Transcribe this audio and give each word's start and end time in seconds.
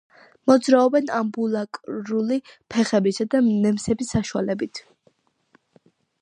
მოძრაობენ 0.51 1.11
ამბულაკრული 1.17 2.37
ფეხებისა 2.75 3.27
და 3.35 3.43
ნემსების 3.51 4.11
საშუალებით. 4.17 4.83